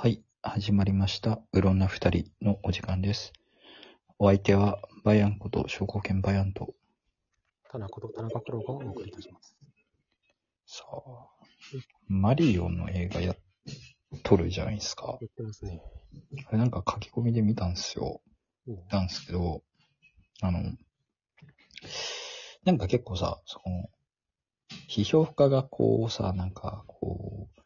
[0.00, 1.40] はい、始まりました。
[1.52, 3.32] うろんな二人のお時間です。
[4.20, 6.72] お相手は、バヤンこと、証拠犬バヤンと、
[7.68, 9.56] 田中と田中プロがお送りいたします。
[10.66, 11.26] さあ、
[12.06, 13.36] マリオの映画やっ
[14.22, 15.18] 撮るじゃないですか。
[15.18, 15.82] 言ってますね。
[16.46, 18.20] あれなんか書き込みで見たんですよ。
[18.68, 19.64] うん見たんですけど、
[20.42, 20.60] あの、
[22.62, 23.90] なんか結構さ、その、
[24.88, 27.57] 批評家がこうさ、なんかこう、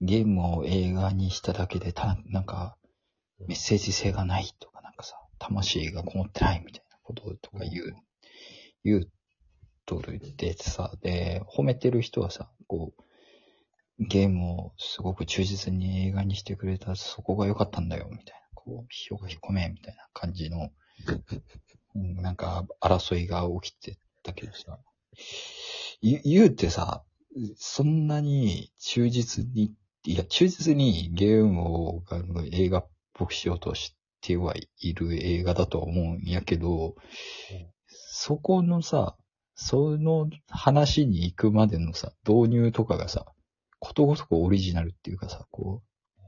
[0.00, 2.76] ゲームを映画にしただけでた、なんか、
[3.46, 7.96] メッセージ性がないとか、なんかさ、魂がこもってないみたいなこととか言う、
[8.84, 9.10] 言う
[9.86, 13.02] とるってさ、で、褒めてる人はさ、こう、
[13.98, 20.70] ゲームをすごく忠実に映画にしてくれた、そこが良かったんだよ、みたいな、こう、評が引っ込め、みたいな感じの、
[21.94, 24.78] なんか、争いが起きてたけどさ、
[26.00, 27.04] 言言うてさ、
[27.56, 36.94] そんなに忠実に、いや、忠実にゲームをあの映画っぽくしようとしてはいる映画だとは思うんやけど、
[37.88, 39.16] そこのさ、
[39.54, 43.26] その話に行くまでのさ、導入とかがさ、
[43.78, 46.20] ことごとくオリジナルっていうかさ、こう、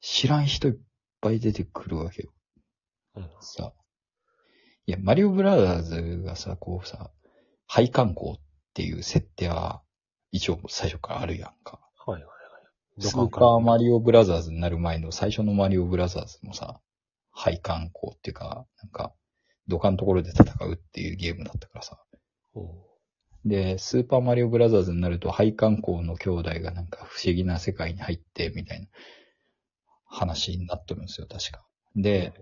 [0.00, 0.74] 知らん人いっ
[1.20, 2.32] ぱい出てくるわけよ。
[3.16, 3.30] うん。
[3.40, 3.72] さ。
[4.86, 7.10] いや、マリオブラザーズがさ、こうさ、
[7.66, 8.34] 廃観光っ
[8.74, 9.82] ていう設定は、
[10.30, 11.80] 一応最初からあるやんか。
[12.06, 12.43] はいはいはい。
[12.98, 16.80] スーパーマリオブラザーズになる前の最初のマリオブラザーズもさ、
[17.32, 19.12] 廃観光っていうか、なんか、
[19.66, 21.98] 土管のところで戦うっていうゲームだったからさ。
[22.54, 22.94] オ。
[23.44, 28.86] で、スーパーマリオブラザーズになると廃観光の兄弟がなんか不思議な世界に入って、みたいな
[30.06, 31.66] 話になっとるんですよ、確か。
[31.96, 32.32] で、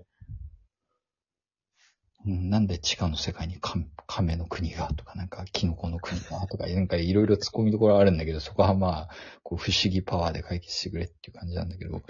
[2.26, 3.74] うんなんで地下の世界にカ
[4.06, 9.10] 亀の国がとか、なんかキノコの国がとか、なんかいろいろ突っ込みどころあるんだけど、そこはまあ、
[9.42, 12.02] こう不思議パワーで解決してくれっていう感じなんだけど、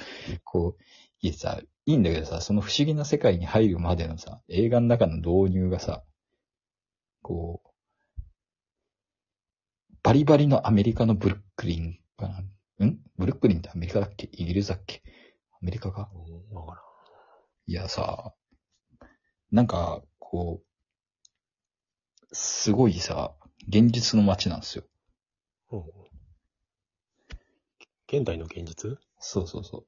[0.44, 0.82] こう、
[1.20, 6.02] いやさ、いいんだけどさ、その不思議な世界に入るまでのさ、映画の中の導入がさ、
[7.22, 7.68] こう、
[10.02, 12.86] バリバリのアメリカのブルックリンかな。
[12.86, 12.98] ん？
[13.16, 14.28] ブルックリンってアメリカだっけ？
[14.32, 15.02] イギリスだっけ？
[15.52, 16.10] アメリカか？
[16.12, 16.56] うん。
[16.56, 16.82] わからん。
[17.68, 18.34] いやさ、
[19.52, 23.34] なんか、こう、すごいさ、
[23.68, 24.84] 現実の街なんですよ。
[25.70, 25.82] うん。
[28.08, 28.98] 現代の現実？
[29.18, 29.84] そうそうそ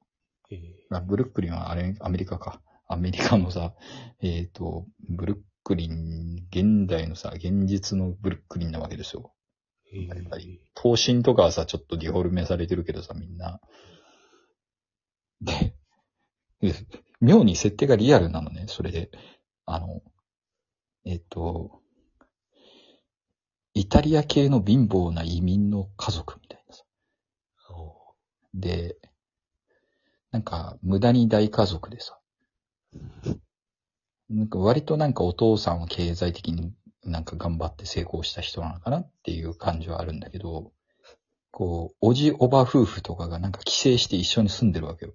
[0.50, 0.56] え
[0.90, 0.94] う。
[0.94, 2.60] あブルックリンはあれ、アメリカか。
[2.86, 3.74] アメリカのさ、
[4.20, 9.32] えっ、と、ブルックリン、現代のさ、現実のブルックリンなわけですよ。
[9.92, 13.60] ええやっぱり頭身とかはさ、ちょっとディフォルメされてるけどさ、みんな。
[15.40, 15.74] で、
[16.60, 16.74] で
[17.20, 19.10] 妙に設定がリアルなのね、それで。
[19.66, 20.02] あの、
[21.04, 21.80] えっ、と、
[23.74, 26.84] イタリア系の貧乏な移民の家族みたいなさ。
[27.70, 28.14] お
[28.54, 28.96] で、
[30.30, 32.18] なんか、無駄に大家族でさ。
[34.30, 36.72] なんか割となんかお父さんは経済的に
[37.04, 40.72] なんか頑張って成功した人なのかなっていう感じはあるんだけど、
[41.50, 45.14] こう、おじおば夫婦とかがなんか帰省して一緒に住んでるわけよ。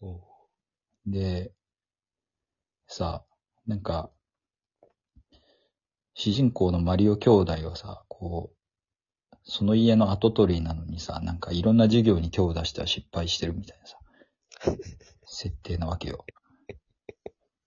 [0.00, 0.20] お
[1.06, 1.52] で、
[2.86, 3.24] さ、
[3.66, 4.10] なんか、
[6.14, 13.98] 主人公のマリオ兄弟はさ、こう、その家の跡取りなのにさ、なんかいろんな授業に手を出しては失敗してるみたいなさ、
[15.26, 16.24] 設定なわけよ。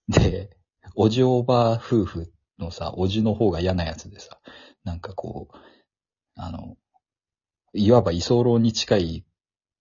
[0.08, 0.50] で、
[0.96, 4.40] おじおば夫婦のさ、おじの方が嫌なやつでさ、
[4.84, 5.58] なんかこう、
[6.36, 6.78] あの、
[7.74, 9.26] いわば居候に近い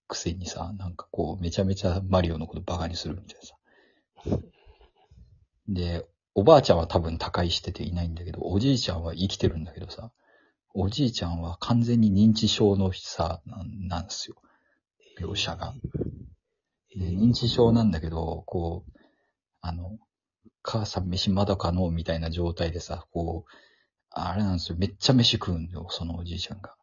[0.08, 4.44] くせにさ、なんかこう、めちゃめちゃマリオのことバカにするみたいなさ。
[5.69, 10.10] で、おばあちゃんは多分他界してていないんだけど、おじいちゃんは生きてるんだけどさ、
[10.75, 14.36] おじいちゃんは完全に認知症のさ、なんなんですよ。
[15.20, 15.74] 描写が。
[16.97, 19.00] で、認知症なんだけど、こう、
[19.60, 19.98] あの、
[20.62, 23.53] 母さん飯まだかのみたいな状態でさ、こう、
[24.10, 24.78] あれなんですよ。
[24.78, 26.74] めっちゃ飯食うんだよ、そのおじいちゃんが。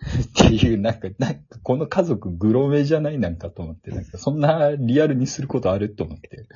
[0.44, 3.18] っていう、なんか、なんか、この家族グロめじゃない？
[3.18, 5.94] なんかと思って、なんか、そんなリアルにすることある？
[5.94, 6.46] と思って。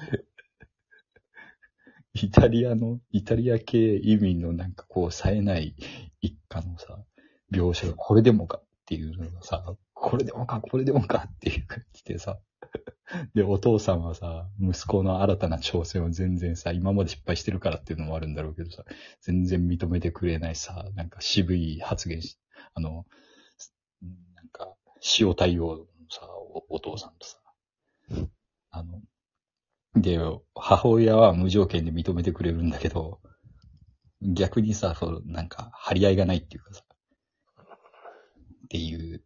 [2.15, 5.75] イタリアの、イタリア系移民のなんかこう、冴えない
[6.21, 6.99] 一家のさ、
[7.53, 12.39] 描写がこれでもかっていうのがさ、これでもか、これでもかっていう感じでさ、
[13.35, 18.85] で、お父さんはさ、息子の新たな挑戦を全然さ、今まで失敗してるからっていうのもあるんだろうけどさ、
[19.21, 22.39] 全然認めてくれないさ、なんか渋い発言し、
[22.75, 23.07] あの、
[24.35, 24.75] なんか、
[25.19, 27.39] 塩対応のさ、おお父さんとさ、
[28.71, 29.01] あの、
[29.95, 30.19] で、
[30.55, 33.21] 母親は無条件で認めてくれるんだけど、
[34.21, 36.83] 逆にさ、そう、なんか、張り合いがないっていうかさ、
[38.65, 39.23] っていう、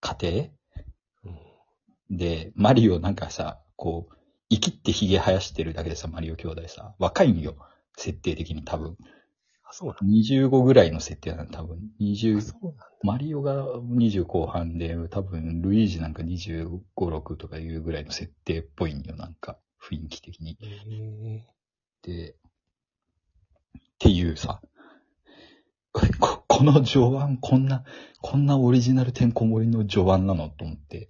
[0.00, 0.44] 家庭
[2.10, 4.16] うんで、マリオなんかさ、こう、
[4.50, 7.56] 生きって髭生やしてるだけでさ、マリオ兄弟さ、若いんよ。
[7.96, 8.96] 設定的に多分。
[9.68, 11.80] あ、そうなん25ぐらいの設定なの、多分。
[11.80, 11.86] だ。
[12.00, 12.90] 20、そうなんだ。
[13.02, 20.56] マリオが20後半で、多分、ルイージなんか25、6とかいうぐらいの設定っぽいんよ、なんか、雰囲気的に。
[20.60, 21.44] え
[22.02, 22.36] で、っ
[23.98, 24.60] ていうさ、
[26.20, 27.84] ここの序盤、こんな、
[28.20, 31.08] こんなオリジナルてんこ盛りの序盤なのと思って。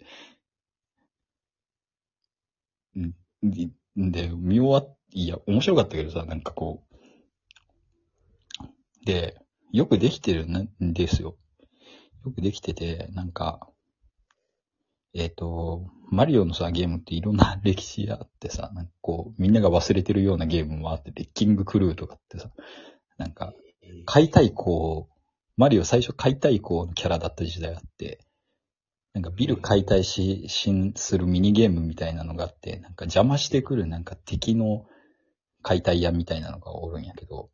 [2.97, 3.12] ん
[3.43, 6.96] で、で見終わっ、いや、面白かったけどさ、なんかこう。
[9.06, 9.37] で、
[9.73, 11.37] よくできてるんですよ。
[12.25, 13.69] よくできてて、なんか、
[15.14, 22.50] えっ、と、マリオのさ、ゲームっていろんな歴史があってさ、なんかこう、みんなが忘れてるようなゲームもあって、レッキングクルーとかってさ、
[23.17, 23.55] なんか、
[24.06, 25.09] 解体工、
[25.56, 28.19] マリオ最初解体工のキャラだった時代あって、
[29.14, 34.85] なんかビル解体し、しん、するミニゲームみたいなのがあって、なんか邪魔してくるなんか敵の
[35.62, 37.50] 解体屋みたいなのがおるんやけど、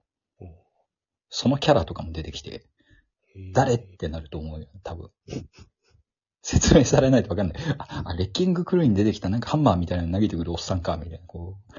[1.34, 2.66] そのキャラとかも出てきて、
[3.34, 5.10] えー誰ってなると思うよ、多分。
[6.42, 7.56] 説明されないとわかんない。
[7.78, 11.72] あ、あレッキングクルーに出てきたなんかハンマーみたいなの投げてくるおっさんか、みたいな、こう。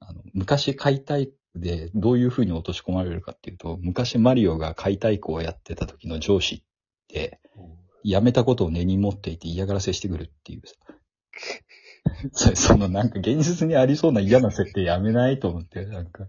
[0.00, 6.62] あの、昔解体でどういう風に落とし込まれるかっていうと、昔マリオが解体工をやってた時の上司っ
[7.08, 7.74] て、お
[8.04, 10.74] 辞めたことを根に持っていて嫌がらせしてくるっていうさ。
[12.32, 16.26] そそのなんか現実にありそうな嫌な設定やめないと思って、なんか。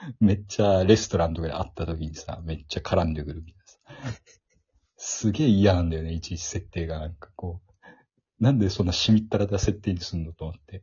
[0.20, 4.20] めっちゃレストランとかで会った時にさ、めっちゃ絡んでくるみたいなさ。
[4.96, 7.68] すげえ嫌なんだよね、いちいち設定がなんかこう。
[8.40, 10.82] なんでそんなしみったらた設定にすんのと思って。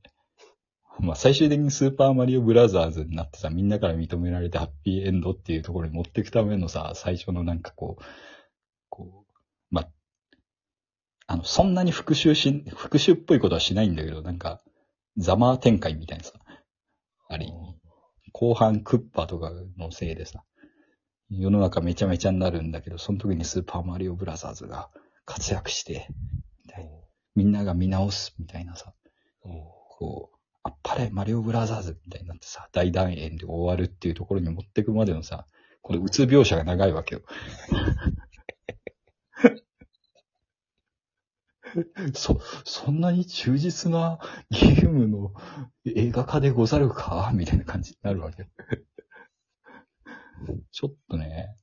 [1.00, 8.04] まあ最終的にスーパーマリオブラザーズになってさ、みんなから認められてハッピーエンドっていうところに持っていくためのさ、最初のなんかこう、
[8.90, 9.34] こう、
[9.70, 9.90] まあ、
[11.28, 14.62] あの、そんなに復讐し、復讐っぽいことはしないんだけど、なんか、
[15.18, 16.25] ザマー展開みたいな、
[18.38, 20.44] 後半クッパとかのせいでさ、
[21.30, 24.90] 世の中めちゃめちゃになるんだけど、その時にスーパーマリオブラザーズが
[25.24, 26.10] 活躍して、
[26.66, 26.92] みたいな。
[27.34, 28.94] みんなが見直すみたいなさ、
[29.42, 29.50] お
[29.98, 35.46] こう、あっぱれマリオブラザーズみたいになってさ、大団円で終わるっていうところに持ってくまでのさ、
[35.82, 37.22] このうつ描写が長いわけよ。
[42.16, 44.20] そ、そんなに忠実な
[44.50, 45.34] ゲームの
[45.86, 47.32] 映画化でござるか？
[47.34, 48.48] みたいな感じになるわけよ。
[50.72, 51.56] ちょっとね、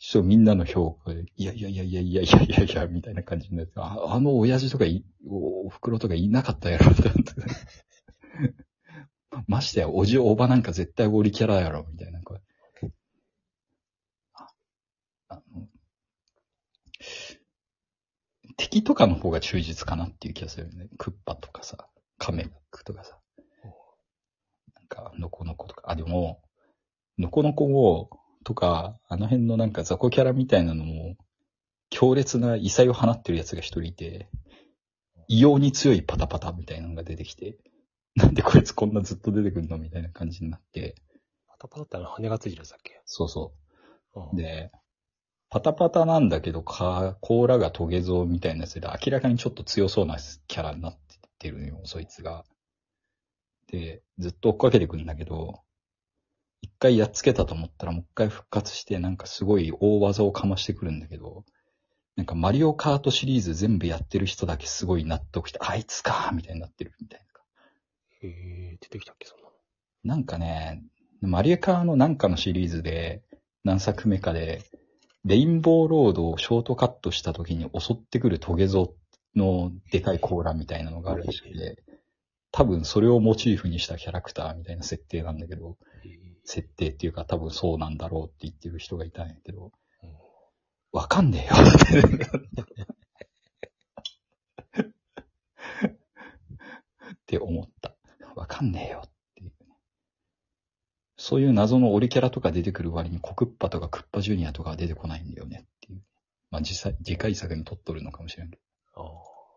[0.00, 7.22] ちょっとみんなの評価で、いやいやいやいやいやいやいやいや、みたいな感じになって、ああの親父とかい、おお袋とかいなかったやろ、みたいな。
[9.46, 12.20] ましてや、おじおばなんか絶対オリキャラやろ、みたいな。
[12.22, 12.40] これ
[14.32, 14.46] あ
[15.28, 15.68] あの
[18.58, 20.88] 敵とかの方が忠実かなっていう気がするよね。
[20.98, 21.88] クッパとかさ、
[22.18, 23.16] カメクとかさ。
[24.74, 25.84] なんか、ノコノコとか。
[25.86, 26.42] あ、でも、
[27.18, 28.10] ノコノコを、
[28.44, 31.16] とか、あの辺のなんか雑魚キャラみたいなのも、
[31.88, 34.28] 強烈な異彩を放ってるやつが一人いて、
[35.28, 37.58] 異様に強いパタパタみたいなのが出てきて、
[38.16, 40.96] なんでこいつこんなずっと出てくるのみたいな感じになって、
[41.46, 43.00] パタパタってあの羽がついてるやつだっけ？
[43.04, 43.52] そうそ
[44.14, 44.20] う。
[44.20, 44.72] うんで、
[45.50, 50.98] パタパタなんだけど、か、甲羅がトゲゾウみたいなやつで、明らかにちょっと強そうなキャラになっ
[51.38, 52.44] てるのよ、そいつが。
[53.68, 55.62] で、ずっと追っかけてくんだけど、
[56.60, 61.44] 一回やっつけたと思ったらもう一回復活して、なんかすごい大技をかましてくるんだけど、
[62.16, 67.26] なんかマリオカートシリーズ全部やってる人だけすごい納得して、あいつかみたいになってるみたいな。
[68.20, 69.52] へえ、出てきたっけ、そんなの。
[70.04, 70.82] なんかね、
[71.20, 73.22] マリエカーのなんかのシリーズで、
[73.64, 74.62] 何作目かで、
[75.28, 78.94] レインボーロードをショートカットした時に襲ってくるトゲゾ
[79.36, 81.84] ウのでかい甲羅みたいなのがあるらしくて、
[82.50, 85.76] 多分それをモチーフにしたキャラクターみたいな設定なんだけど、
[86.44, 89.66] 設定っていうか多分そうなんだろうって言ってる人がいたんやけど、
[90.02, 90.10] うん
[90.92, 91.98] わかんねえよって。
[97.12, 97.94] って思った。
[98.34, 99.17] わかんねえよって。
[101.18, 106.00] そういう謎のオリキャラとか出てくる割にコクッパとかクッパジュニアとかは出てこないんだよねっていう。
[106.50, 108.58] まあ実際、次回作に撮っとるのかもしれんけ
[108.94, 109.02] ど。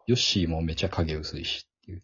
[0.07, 2.03] ヨッシーもめちゃ影薄いしっていう。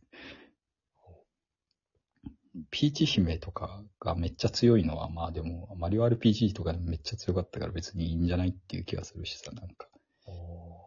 [2.69, 9.87] ピーチ姫とかがめっちゃ強いのは、まあでも、マリオ RPG とかでもめっちゃ強かったから別にいいんじゃないっていう気がするしさ、なんか。
[10.27, 10.77] お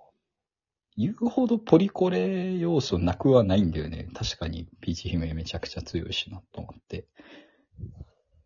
[0.97, 4.09] 言うほどポリコレ要素なくはないんだよね。
[4.15, 7.09] 確かにピーチ姫めちゃくちゃ強いしなと思って。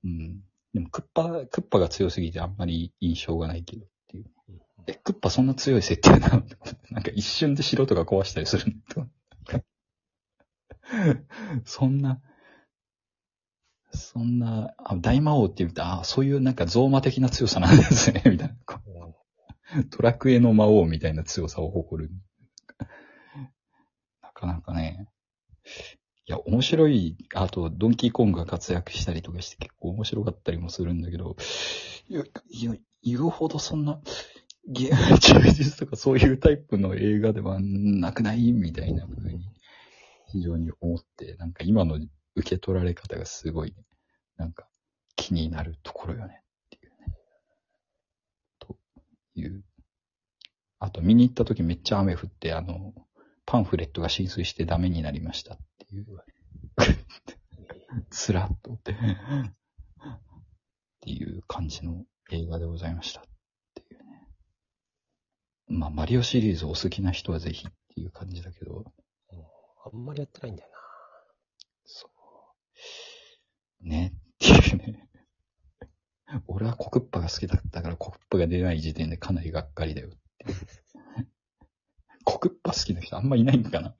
[0.04, 0.40] うん。
[0.72, 4.24] でもクッパ、クッパが強すぎてあんまり印象がないけどっていう。
[4.48, 6.42] うんえ、クッパそんな強い設定なの？
[6.90, 9.08] なんか一瞬で城とか壊したりするんだ
[11.64, 12.20] そんな、
[13.92, 18.54] そんな、あ大魔王って言うと、あそういうなんかゾーマ的な強さなんですね、 みたいな。
[19.90, 22.10] ドラクエの魔王みたいな強さを誇る。
[24.20, 25.08] なかなかね。
[26.26, 31.36] いや、面白い、あと、ドンキーコングが活躍したりとかして結構面白かったりもするんだけど、
[32.08, 34.00] いや、いや言うほどそんな、
[34.66, 39.44] ゲーム忠実とかそういうタイプの映画ではなくないみたいな風に、
[40.28, 41.96] 非常に思って、なんか今の
[42.34, 43.74] 受け取られ方がすごい、
[44.38, 44.66] なんか
[45.16, 47.16] 気になるところよねっていうね。
[48.58, 48.78] と
[49.34, 49.62] いう。
[50.78, 52.94] あと見に行った時めっちゃ雨降って、あの、
[53.46, 55.58] パンフレットが浸水してダメになりました
[55.94, 56.18] ていう。
[58.10, 58.92] つらっと思って。
[58.92, 58.96] っ
[61.00, 63.24] ていう感じの映画でございましたっ
[63.74, 64.28] ていうね。
[65.68, 68.84] まあ、マリオシリーズお好きな人はぜひっていう感じだけど、
[69.84, 70.76] あんまりやってないんだよな。
[71.84, 72.08] そ
[73.84, 73.88] う。
[73.88, 75.08] ね、っていうね。
[76.46, 80.10] 俺はコクッパが好きだったからコクッパが出ない時点でかなりがっかりだよ。
[82.24, 83.94] コクッパ好きな人あんまいないんかな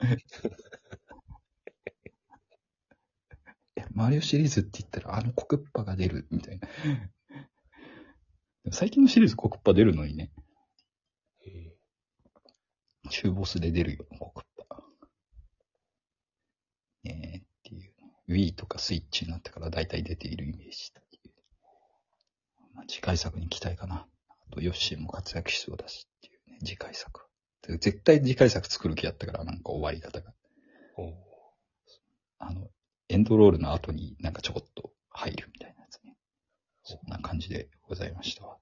[3.77, 6.69] えマリオシリーズって言ったらあのコクッパが出るみたいな。
[8.71, 10.31] 最近のシリーズコクッパ出るのにね。
[13.09, 14.83] 中ボスで出るよ、コクッパ。
[17.05, 17.95] ねえっていう。
[18.29, 21.33] Wii とかスイッチになってから大体出ているイメージっていう。
[22.75, 24.07] まあ、次回作に期待かな。
[24.29, 27.23] あと、ヨッシーも活躍しそうだしっていうね、次回作
[27.79, 30.35] 絶対次回作作る気やったから、なんか終わり方が。
[32.39, 32.69] あの、
[33.09, 36.17] エンドロールの後になんかちょこっと入るみたいなやつね。
[36.83, 38.57] そんな感じでございましたわ。